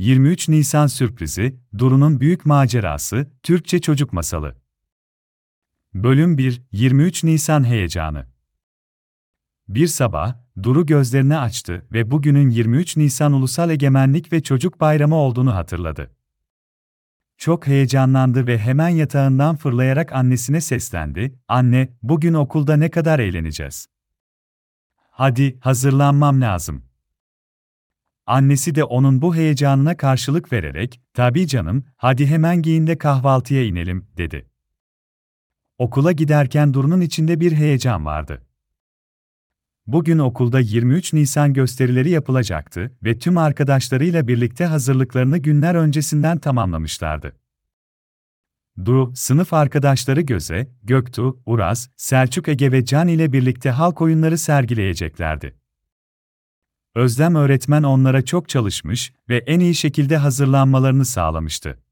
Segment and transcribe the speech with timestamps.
[0.00, 4.56] 23 Nisan sürprizi, Duru'nun büyük macerası, Türkçe çocuk masalı.
[5.94, 8.26] Bölüm 1, 23 Nisan heyecanı.
[9.68, 15.54] Bir sabah, Duru gözlerini açtı ve bugünün 23 Nisan Ulusal Egemenlik ve Çocuk Bayramı olduğunu
[15.54, 16.10] hatırladı.
[17.36, 23.86] Çok heyecanlandı ve hemen yatağından fırlayarak annesine seslendi, "Anne, bugün okulda ne kadar eğleneceğiz."
[25.10, 26.89] "Hadi, hazırlanmam lazım."
[28.30, 34.06] Annesi de onun bu heyecanına karşılık vererek, "Tabii canım, hadi hemen giyin de kahvaltıya inelim."
[34.16, 34.46] dedi.
[35.78, 38.46] Okula giderken Duru'nun içinde bir heyecan vardı.
[39.86, 47.36] Bugün okulda 23 Nisan gösterileri yapılacaktı ve tüm arkadaşlarıyla birlikte hazırlıklarını günler öncesinden tamamlamışlardı.
[48.84, 55.59] Duru, sınıf arkadaşları Göze, Göktuğ, Uraz, Selçuk Ege ve Can ile birlikte halk oyunları sergileyeceklerdi.
[56.94, 61.82] Özlem öğretmen onlara çok çalışmış ve en iyi şekilde hazırlanmalarını sağlamıştı.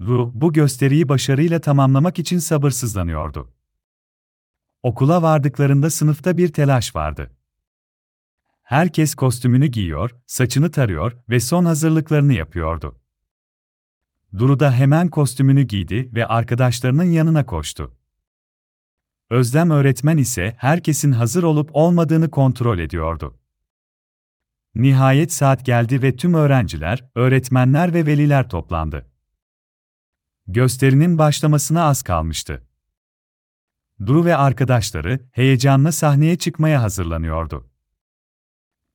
[0.00, 3.52] Ru, bu gösteriyi başarıyla tamamlamak için sabırsızlanıyordu.
[4.82, 7.30] Okula vardıklarında sınıfta bir telaş vardı.
[8.62, 13.00] Herkes kostümünü giyiyor, saçını tarıyor ve son hazırlıklarını yapıyordu.
[14.38, 17.96] Duru da hemen kostümünü giydi ve arkadaşlarının yanına koştu.
[19.30, 23.38] Özlem öğretmen ise herkesin hazır olup olmadığını kontrol ediyordu.
[24.74, 29.10] Nihayet saat geldi ve tüm öğrenciler, öğretmenler ve veliler toplandı.
[30.46, 32.66] Gösterinin başlamasına az kalmıştı.
[34.06, 37.70] Duru ve arkadaşları heyecanla sahneye çıkmaya hazırlanıyordu.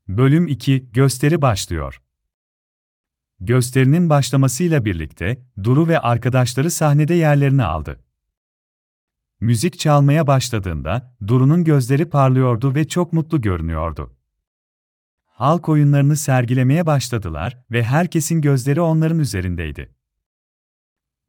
[0.08, 2.02] Bölüm 2 Gösteri başlıyor.
[3.40, 8.00] Gösterinin başlamasıyla birlikte Duru ve arkadaşları sahnede yerlerini aldı.
[9.40, 14.19] Müzik çalmaya başladığında Duru'nun gözleri parlıyordu ve çok mutlu görünüyordu.
[15.40, 19.96] Halk oyunlarını sergilemeye başladılar ve herkesin gözleri onların üzerindeydi.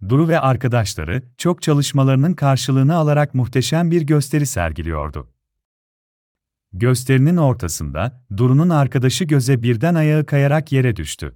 [0.09, 5.31] Duru ve arkadaşları, çok çalışmalarının karşılığını alarak muhteşem bir gösteri sergiliyordu.
[6.73, 11.35] Gösterinin ortasında, Duru'nun arkadaşı Göze birden ayağı kayarak yere düştü.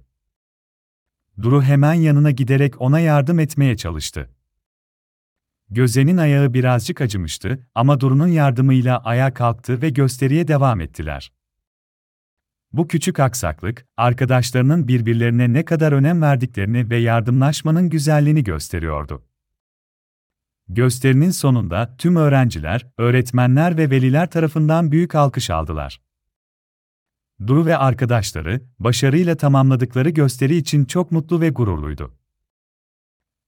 [1.41, 4.29] Duru hemen yanına giderek ona yardım etmeye çalıştı.
[5.69, 11.31] Göze'nin ayağı birazcık acımıştı ama Duru'nun yardımıyla ayağa kalktı ve gösteriye devam ettiler.
[12.75, 19.23] Bu küçük aksaklık, arkadaşlarının birbirlerine ne kadar önem verdiklerini ve yardımlaşmanın güzelliğini gösteriyordu.
[20.67, 26.01] Gösterinin sonunda tüm öğrenciler, öğretmenler ve veliler tarafından büyük alkış aldılar.
[27.47, 32.13] Duru ve arkadaşları, başarıyla tamamladıkları gösteri için çok mutlu ve gururluydu.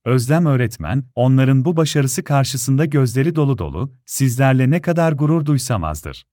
[0.06, 6.26] Özlem öğretmen, onların bu başarısı karşısında gözleri dolu dolu, sizlerle ne kadar gurur duysamazdır.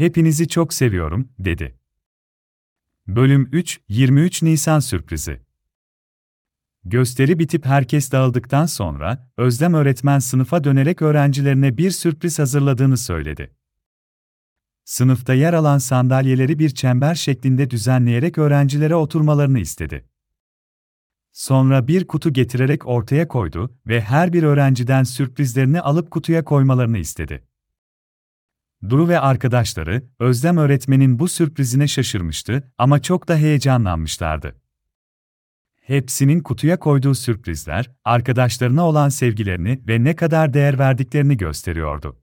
[0.00, 1.78] Hepinizi çok seviyorum, dedi.
[3.06, 5.40] Bölüm 3, 23 Nisan sürprizi.
[6.84, 13.54] Gösteri bitip herkes dağıldıktan sonra, Özlem öğretmen sınıfa dönerek öğrencilerine bir sürpriz hazırladığını söyledi.
[14.84, 20.08] Sınıfta yer alan sandalyeleri bir çember şeklinde düzenleyerek öğrencilere oturmalarını istedi.
[21.32, 27.49] Sonra bir kutu getirerek ortaya koydu ve her bir öğrenciden sürprizlerini alıp kutuya koymalarını istedi.
[28.88, 34.60] Duru ve arkadaşları, Özlem öğretmenin bu sürprizine şaşırmıştı ama çok da heyecanlanmışlardı.
[35.80, 42.16] Hepsinin kutuya koyduğu sürprizler, arkadaşlarına olan sevgilerini ve ne kadar değer verdiklerini gösteriyordu.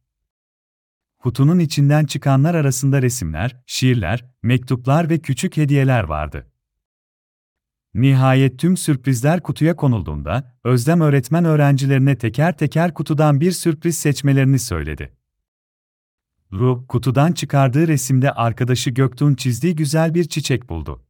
[1.19, 6.47] Kutunun içinden çıkanlar arasında resimler, şiirler, mektuplar ve küçük hediyeler vardı.
[7.93, 15.16] Nihayet tüm sürprizler kutuya konulduğunda, Özlem öğretmen öğrencilerine teker teker kutudan bir sürpriz seçmelerini söyledi.
[16.53, 21.03] Ru, kutudan çıkardığı resimde arkadaşı Göktuğ'un çizdiği güzel bir çiçek buldu.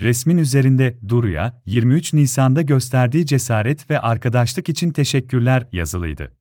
[0.00, 6.32] Resmin üzerinde Duru'ya 23 Nisan'da gösterdiği cesaret ve arkadaşlık için teşekkürler yazılıydı.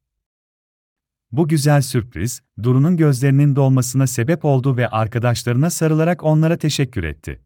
[1.31, 7.41] Bu güzel sürpriz, Duru'nun gözlerinin dolmasına sebep oldu ve arkadaşlarına sarılarak onlara teşekkür etti.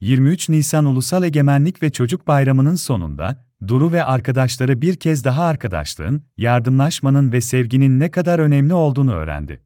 [0.00, 6.22] 23 Nisan Ulusal Egemenlik ve Çocuk Bayramı'nın sonunda, Duru ve arkadaşları bir kez daha arkadaşlığın,
[6.36, 9.62] yardımlaşmanın ve sevginin ne kadar önemli olduğunu öğrendi.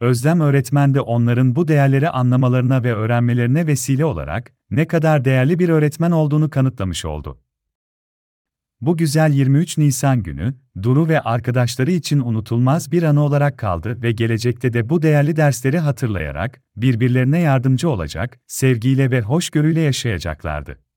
[0.00, 5.68] Özlem öğretmen de onların bu değerleri anlamalarına ve öğrenmelerine vesile olarak ne kadar değerli bir
[5.68, 7.38] öğretmen olduğunu kanıtlamış oldu.
[8.80, 14.12] Bu güzel 23 Nisan günü, Duru ve arkadaşları için unutulmaz bir anı olarak kaldı ve
[14.12, 20.87] gelecekte de bu değerli dersleri hatırlayarak, birbirlerine yardımcı olacak, sevgiyle ve hoşgörüyle yaşayacaklardı.